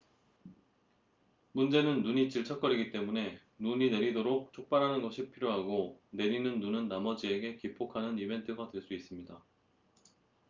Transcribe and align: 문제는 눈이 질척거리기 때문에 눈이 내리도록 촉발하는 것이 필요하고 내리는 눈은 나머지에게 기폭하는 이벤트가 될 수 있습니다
문제는 1.51 2.01
눈이 2.01 2.31
질척거리기 2.31 2.89
때문에 2.89 3.39
눈이 3.59 3.91
내리도록 3.91 4.51
촉발하는 4.51 5.03
것이 5.03 5.29
필요하고 5.29 6.01
내리는 6.09 6.59
눈은 6.59 6.87
나머지에게 6.87 7.57
기폭하는 7.57 8.17
이벤트가 8.17 8.71
될 8.71 8.81
수 8.81 8.95
있습니다 8.95 9.43